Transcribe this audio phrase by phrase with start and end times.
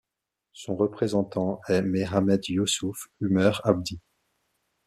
[0.53, 3.99] Son représentant est Mehamed Yusuf Umer Abdi.